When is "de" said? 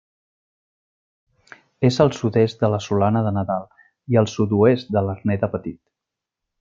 2.65-2.69, 3.27-3.35, 4.97-5.05, 5.45-5.53